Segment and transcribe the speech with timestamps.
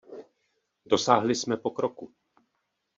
[0.85, 2.13] Dosáhli jsme pokroku.